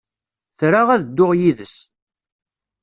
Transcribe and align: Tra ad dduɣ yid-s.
Tra 0.59 0.81
ad 0.93 1.01
dduɣ 1.05 1.31
yid-s. 1.39 1.75